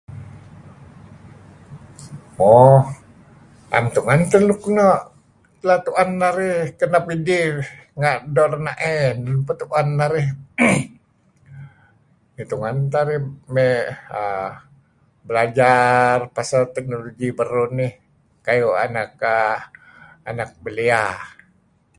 Moq, 2.37 2.85
am 3.77 3.85
tungan 3.95 4.21
tah 4.31 4.41
luk 4.47 4.61
nuh 4.77 4.99
lah 5.67 5.79
tu'an 5.85 6.09
narih, 6.21 6.59
kinap 6.79 7.05
idih, 7.15 7.49
angah 7.95 8.17
do 8.35 8.43
ranae 8.53 8.99
pah 9.45 9.55
tu'an 9.61 9.87
narih 9.99 10.27
ngi 12.33 12.43
tuan 12.51 12.77
tah 12.93 13.03
rih 13.09 13.21
may[aah]belajar 13.53 16.17
pasal 16.35 16.61
technologi 16.75 17.27
baruh 17.37 17.69
nih 17.79 17.91
kayuh 18.45 18.73
anak[aah]anak 18.85 20.49
belia.. 20.63 21.03